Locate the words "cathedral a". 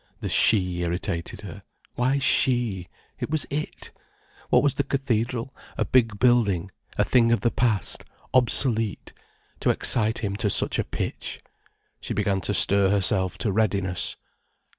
4.83-5.85